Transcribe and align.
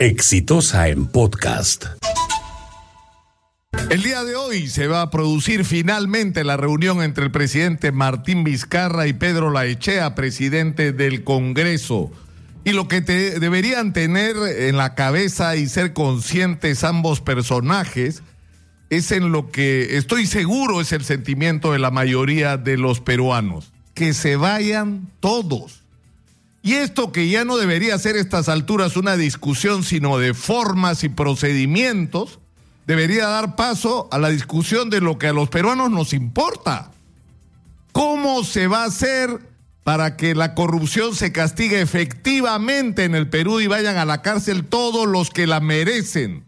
Exitosa 0.00 0.88
en 0.88 1.04
podcast. 1.08 1.84
El 3.90 4.02
día 4.02 4.24
de 4.24 4.34
hoy 4.34 4.66
se 4.66 4.86
va 4.86 5.02
a 5.02 5.10
producir 5.10 5.66
finalmente 5.66 6.42
la 6.42 6.56
reunión 6.56 7.02
entre 7.02 7.24
el 7.24 7.30
presidente 7.30 7.92
Martín 7.92 8.42
Vizcarra 8.42 9.06
y 9.08 9.12
Pedro 9.12 9.50
Laechea, 9.50 10.14
presidente 10.14 10.92
del 10.92 11.22
Congreso. 11.22 12.10
Y 12.64 12.72
lo 12.72 12.88
que 12.88 13.02
te 13.02 13.38
deberían 13.40 13.92
tener 13.92 14.36
en 14.38 14.78
la 14.78 14.94
cabeza 14.94 15.54
y 15.56 15.68
ser 15.68 15.92
conscientes 15.92 16.82
ambos 16.82 17.20
personajes 17.20 18.22
es 18.88 19.12
en 19.12 19.32
lo 19.32 19.50
que 19.50 19.98
estoy 19.98 20.24
seguro 20.24 20.80
es 20.80 20.92
el 20.92 21.04
sentimiento 21.04 21.72
de 21.72 21.78
la 21.78 21.90
mayoría 21.90 22.56
de 22.56 22.78
los 22.78 23.00
peruanos. 23.00 23.70
Que 23.92 24.14
se 24.14 24.36
vayan 24.36 25.10
todos. 25.20 25.79
Y 26.62 26.74
esto 26.74 27.10
que 27.10 27.28
ya 27.28 27.44
no 27.44 27.56
debería 27.56 27.98
ser 27.98 28.16
a 28.16 28.20
estas 28.20 28.48
alturas 28.48 28.96
una 28.96 29.16
discusión, 29.16 29.82
sino 29.82 30.18
de 30.18 30.34
formas 30.34 31.04
y 31.04 31.08
procedimientos, 31.08 32.38
debería 32.86 33.28
dar 33.28 33.56
paso 33.56 34.08
a 34.10 34.18
la 34.18 34.28
discusión 34.28 34.90
de 34.90 35.00
lo 35.00 35.18
que 35.18 35.28
a 35.28 35.32
los 35.32 35.48
peruanos 35.48 35.90
nos 35.90 36.12
importa. 36.12 36.90
¿Cómo 37.92 38.44
se 38.44 38.66
va 38.66 38.82
a 38.82 38.88
hacer 38.88 39.48
para 39.84 40.16
que 40.16 40.34
la 40.34 40.54
corrupción 40.54 41.14
se 41.14 41.32
castigue 41.32 41.80
efectivamente 41.80 43.04
en 43.04 43.14
el 43.14 43.28
Perú 43.28 43.60
y 43.60 43.66
vayan 43.66 43.96
a 43.96 44.04
la 44.04 44.22
cárcel 44.22 44.64
todos 44.64 45.08
los 45.08 45.30
que 45.30 45.46
la 45.46 45.60
merecen? 45.60 46.44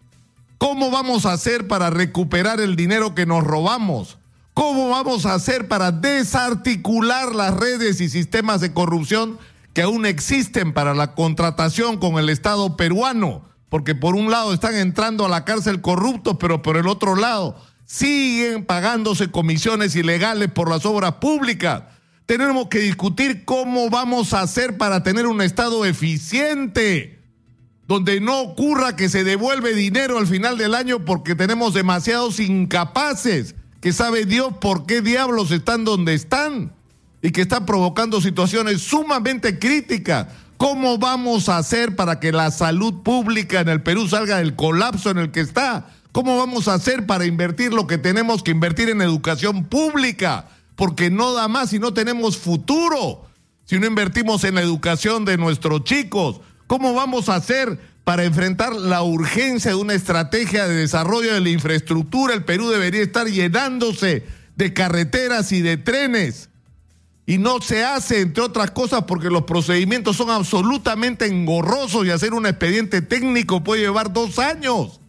¿Cómo 0.59 0.91
vamos 0.91 1.27
a 1.27 1.33
hacer 1.33 1.67
para 1.67 1.91
recuperar 1.91 2.61
el 2.61 2.77
dinero 2.77 3.15
que 3.15 3.27
nos 3.27 3.43
robamos? 3.43 4.19
¿Cómo 4.55 4.91
vamos 4.91 5.25
a 5.25 5.35
hacer 5.35 5.67
para 5.67 5.91
desarticular 5.91 7.35
las 7.35 7.55
redes 7.55 8.01
y 8.01 8.09
sistemas 8.09 8.61
de 8.61 8.73
corrupción 8.73 9.39
que 9.73 9.83
aún 9.83 10.07
existen 10.07 10.73
para 10.73 10.95
la 10.95 11.15
contratación 11.15 11.99
con 11.99 12.19
el 12.19 12.29
Estado 12.29 12.77
peruano? 12.77 13.49
Porque 13.69 13.95
por 13.95 14.15
un 14.15 14.31
lado 14.31 14.53
están 14.53 14.75
entrando 14.75 15.25
a 15.25 15.29
la 15.29 15.45
cárcel 15.45 15.81
corruptos, 15.81 16.37
pero 16.39 16.61
por 16.61 16.77
el 16.77 16.87
otro 16.87 17.17
lado 17.17 17.57
siguen 17.87 18.65
pagándose 18.65 19.31
comisiones 19.31 19.97
ilegales 19.97 20.51
por 20.51 20.71
las 20.71 20.85
obras 20.87 21.15
públicas. 21.15 21.85
Tenemos 22.27 22.69
que 22.69 22.79
discutir 22.79 23.45
cómo 23.45 23.91
vamos 23.91 24.33
a 24.33 24.43
hacer 24.43 24.79
para 24.79 25.03
tener 25.03 25.27
un 25.27 25.43
Estado 25.43 25.85
eficiente, 25.85 27.21
donde 27.87 28.21
no 28.21 28.41
ocurra 28.41 28.97
que 28.97 29.09
se 29.09 29.25
devuelve 29.25 29.75
dinero 29.75 30.19
al 30.19 30.27
final 30.27 30.57
del 30.57 30.75
año 30.75 31.05
porque 31.05 31.35
tenemos 31.35 31.75
demasiados 31.75 32.41
incapaces, 32.41 33.55
que 33.81 33.93
sabe 33.93 34.25
Dios 34.25 34.55
por 34.61 34.87
qué 34.87 35.03
diablos 35.03 35.51
están 35.51 35.85
donde 35.85 36.15
están 36.15 36.73
y 37.23 37.31
que 37.31 37.43
están 37.43 37.65
provocando 37.65 38.21
situaciones 38.21 38.83
sumamente 38.83 39.59
críticas. 39.59 40.27
¿Cómo 40.57 40.99
vamos 40.99 41.49
a 41.49 41.59
hacer 41.59 41.97
para 41.97 42.21
que 42.21 42.33
la 42.33 42.51
salud 42.51 43.03
pública 43.03 43.61
en 43.61 43.69
el 43.69 43.83
Perú 43.83 44.09
salga 44.09 44.39
del 44.39 44.55
colapso 44.55 45.11
en 45.11 45.19
el 45.19 45.31
que 45.31 45.41
está? 45.41 45.87
¿Cómo 46.11 46.37
vamos 46.37 46.69
a 46.69 46.75
hacer 46.75 47.07
para 47.07 47.25
invertir 47.25 47.73
lo 47.73 47.87
que 47.87 47.97
tenemos 47.97 48.43
que 48.43 48.51
invertir 48.51 48.91
en 48.91 49.01
educación 49.01 49.65
pública? 49.65 50.49
Porque 50.77 51.11
no 51.11 51.33
da 51.33 51.49
más 51.49 51.71
si 51.71 51.79
no 51.79 51.95
tenemos 51.95 52.37
futuro. 52.37 53.27
Si 53.65 53.79
no 53.79 53.87
invertimos 53.87 54.45
en 54.45 54.57
la 54.57 54.61
educación 54.61 55.25
de 55.25 55.39
nuestros 55.39 55.85
chicos, 55.85 56.41
¿cómo 56.67 56.93
vamos 56.93 57.29
a 57.29 57.37
hacer 57.37 57.79
para 58.05 58.25
enfrentar 58.25 58.75
la 58.75 59.03
urgencia 59.03 59.71
de 59.71 59.77
una 59.77 59.95
estrategia 59.95 60.67
de 60.67 60.75
desarrollo 60.75 61.33
de 61.33 61.41
la 61.41 61.49
infraestructura? 61.51 62.35
El 62.35 62.45
Perú 62.45 62.69
debería 62.69 63.03
estar 63.03 63.27
llenándose 63.29 64.25
de 64.57 64.73
carreteras 64.75 65.53
y 65.53 65.63
de 65.63 65.77
trenes. 65.77 66.51
Y 67.25 67.39
no 67.39 67.61
se 67.61 67.85
hace, 67.85 68.21
entre 68.21 68.43
otras 68.43 68.73
cosas, 68.73 69.05
porque 69.05 69.31
los 69.31 69.45
procedimientos 69.45 70.17
son 70.17 70.31
absolutamente 70.31 71.27
engorrosos 71.27 72.05
y 72.05 72.11
hacer 72.11 72.35
un 72.35 72.47
expediente 72.47 73.01
técnico 73.01 73.63
puede 73.63 73.83
llevar 73.83 74.13
dos 74.13 74.39
años. 74.39 75.01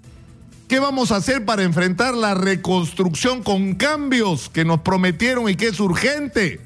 ¿Qué 0.68 0.80
vamos 0.80 1.12
a 1.12 1.18
hacer 1.18 1.44
para 1.44 1.64
enfrentar 1.64 2.14
la 2.14 2.34
reconstrucción 2.34 3.44
con 3.44 3.76
cambios 3.76 4.50
que 4.50 4.64
nos 4.64 4.82
prometieron 4.82 5.50
y 5.50 5.56
que 5.56 5.68
es 5.68 5.80
urgente? 5.80 6.62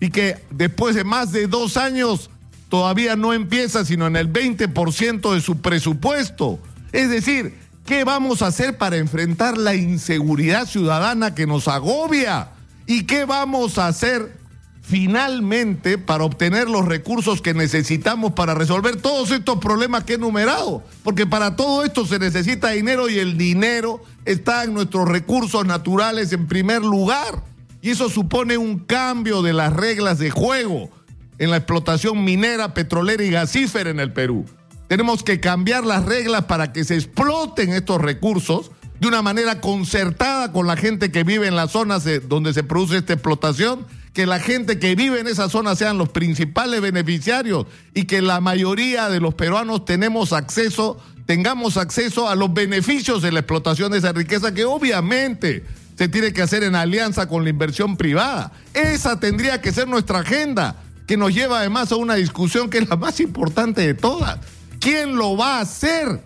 Y 0.00 0.10
que 0.10 0.36
después 0.50 0.94
de 0.94 1.04
más 1.04 1.32
de 1.32 1.46
dos 1.46 1.76
años 1.76 2.30
todavía 2.68 3.16
no 3.16 3.32
empieza 3.32 3.84
sino 3.84 4.06
en 4.06 4.16
el 4.16 4.32
20% 4.32 5.34
de 5.34 5.40
su 5.40 5.60
presupuesto. 5.60 6.58
Es 6.92 7.10
decir, 7.10 7.54
¿qué 7.84 8.04
vamos 8.04 8.42
a 8.42 8.48
hacer 8.48 8.78
para 8.78 8.96
enfrentar 8.96 9.58
la 9.58 9.74
inseguridad 9.74 10.66
ciudadana 10.66 11.34
que 11.34 11.46
nos 11.46 11.68
agobia? 11.68 12.50
¿Y 12.86 13.02
qué 13.04 13.24
vamos 13.24 13.78
a 13.78 13.88
hacer 13.88 14.38
finalmente 14.80 15.98
para 15.98 16.22
obtener 16.22 16.68
los 16.70 16.84
recursos 16.84 17.42
que 17.42 17.52
necesitamos 17.52 18.32
para 18.32 18.54
resolver 18.54 19.02
todos 19.02 19.32
estos 19.32 19.58
problemas 19.58 20.04
que 20.04 20.12
he 20.12 20.16
enumerado? 20.16 20.84
Porque 21.02 21.26
para 21.26 21.56
todo 21.56 21.84
esto 21.84 22.06
se 22.06 22.20
necesita 22.20 22.70
dinero 22.70 23.08
y 23.08 23.18
el 23.18 23.36
dinero 23.36 24.02
está 24.24 24.62
en 24.62 24.74
nuestros 24.74 25.08
recursos 25.08 25.66
naturales 25.66 26.32
en 26.32 26.46
primer 26.46 26.82
lugar. 26.82 27.42
Y 27.82 27.90
eso 27.90 28.08
supone 28.08 28.56
un 28.56 28.78
cambio 28.78 29.42
de 29.42 29.52
las 29.52 29.72
reglas 29.72 30.18
de 30.18 30.30
juego 30.30 30.90
en 31.38 31.50
la 31.50 31.56
explotación 31.56 32.24
minera, 32.24 32.72
petrolera 32.72 33.24
y 33.24 33.30
gasífera 33.30 33.90
en 33.90 33.98
el 33.98 34.12
Perú. 34.12 34.46
Tenemos 34.86 35.24
que 35.24 35.40
cambiar 35.40 35.84
las 35.84 36.04
reglas 36.04 36.44
para 36.44 36.72
que 36.72 36.84
se 36.84 36.94
exploten 36.94 37.72
estos 37.72 38.00
recursos 38.00 38.70
de 39.00 39.08
una 39.08 39.22
manera 39.22 39.60
concertada 39.60 40.52
con 40.52 40.66
la 40.66 40.76
gente 40.76 41.10
que 41.10 41.24
vive 41.24 41.46
en 41.46 41.56
las 41.56 41.72
zonas 41.72 42.04
donde 42.28 42.54
se 42.54 42.62
produce 42.62 42.98
esta 42.98 43.12
explotación, 43.12 43.86
que 44.12 44.26
la 44.26 44.40
gente 44.40 44.78
que 44.78 44.94
vive 44.94 45.20
en 45.20 45.26
esa 45.26 45.48
zona 45.50 45.76
sean 45.76 45.98
los 45.98 46.08
principales 46.08 46.80
beneficiarios 46.80 47.66
y 47.92 48.04
que 48.04 48.22
la 48.22 48.40
mayoría 48.40 49.10
de 49.10 49.20
los 49.20 49.34
peruanos 49.34 49.84
tenemos 49.84 50.32
acceso, 50.32 50.98
tengamos 51.26 51.76
acceso 51.76 52.28
a 52.28 52.34
los 52.34 52.54
beneficios 52.54 53.20
de 53.20 53.32
la 53.32 53.40
explotación 53.40 53.92
de 53.92 53.98
esa 53.98 54.12
riqueza 54.12 54.54
que 54.54 54.64
obviamente 54.64 55.64
se 55.98 56.08
tiene 56.08 56.32
que 56.32 56.42
hacer 56.42 56.62
en 56.62 56.74
alianza 56.74 57.28
con 57.28 57.44
la 57.44 57.50
inversión 57.50 57.96
privada. 57.96 58.52
Esa 58.72 59.20
tendría 59.20 59.60
que 59.60 59.72
ser 59.72 59.88
nuestra 59.88 60.20
agenda, 60.20 60.76
que 61.06 61.16
nos 61.16 61.34
lleva 61.34 61.60
además 61.60 61.92
a 61.92 61.96
una 61.96 62.14
discusión 62.14 62.70
que 62.70 62.78
es 62.78 62.88
la 62.88 62.96
más 62.96 63.20
importante 63.20 63.86
de 63.86 63.94
todas. 63.94 64.38
¿Quién 64.80 65.16
lo 65.16 65.36
va 65.36 65.58
a 65.58 65.60
hacer? 65.60 66.22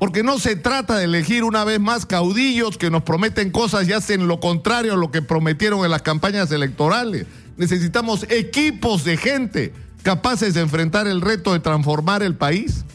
Porque 0.00 0.22
no 0.22 0.38
se 0.38 0.56
trata 0.56 0.96
de 0.96 1.04
elegir 1.04 1.44
una 1.44 1.62
vez 1.62 1.78
más 1.78 2.06
caudillos 2.06 2.78
que 2.78 2.90
nos 2.90 3.02
prometen 3.02 3.50
cosas 3.50 3.86
y 3.86 3.92
hacen 3.92 4.26
lo 4.26 4.40
contrario 4.40 4.94
a 4.94 4.96
lo 4.96 5.10
que 5.10 5.20
prometieron 5.20 5.84
en 5.84 5.90
las 5.90 6.00
campañas 6.00 6.50
electorales. 6.50 7.26
Necesitamos 7.58 8.24
equipos 8.30 9.04
de 9.04 9.18
gente 9.18 9.74
capaces 10.02 10.54
de 10.54 10.62
enfrentar 10.62 11.06
el 11.06 11.20
reto 11.20 11.52
de 11.52 11.60
transformar 11.60 12.22
el 12.22 12.34
país. 12.34 12.86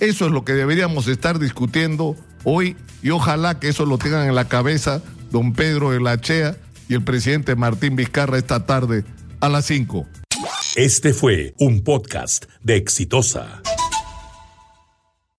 Eso 0.00 0.26
es 0.26 0.32
lo 0.32 0.44
que 0.44 0.52
deberíamos 0.52 1.08
estar 1.08 1.38
discutiendo 1.38 2.14
hoy 2.44 2.76
y 3.02 3.08
ojalá 3.08 3.58
que 3.58 3.70
eso 3.70 3.86
lo 3.86 3.96
tengan 3.96 4.28
en 4.28 4.34
la 4.34 4.48
cabeza 4.48 5.00
don 5.30 5.54
Pedro 5.54 5.92
de 5.92 6.00
la 6.00 6.20
Chea 6.20 6.58
y 6.90 6.94
el 6.94 7.02
presidente 7.02 7.56
Martín 7.56 7.96
Vizcarra 7.96 8.36
esta 8.36 8.66
tarde 8.66 9.04
a 9.40 9.48
las 9.48 9.64
5. 9.64 10.06
Este 10.76 11.14
fue 11.14 11.54
un 11.58 11.82
podcast 11.82 12.44
de 12.62 12.76
Exitosa. 12.76 13.62